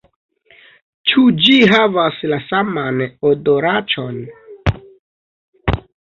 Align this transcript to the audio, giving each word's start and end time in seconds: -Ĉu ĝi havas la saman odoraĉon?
-Ĉu 1.11 1.25
ĝi 1.47 1.57
havas 1.73 2.17
la 2.31 2.39
saman 2.47 3.05
odoraĉon? 3.33 4.19